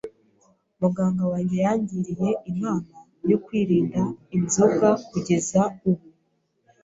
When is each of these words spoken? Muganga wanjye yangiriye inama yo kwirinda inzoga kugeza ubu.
Muganga 0.79 1.23
wanjye 1.31 1.55
yangiriye 1.65 2.29
inama 2.51 2.91
yo 3.29 3.37
kwirinda 3.45 3.99
inzoga 4.37 4.89
kugeza 5.09 5.61
ubu. 5.89 6.05